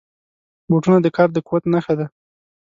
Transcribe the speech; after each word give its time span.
بوټونه 0.69 0.99
د 1.01 1.07
کار 1.15 1.29
د 1.33 1.37
قوت 1.47 1.63
نښه 1.73 1.93
ده. 1.99 2.05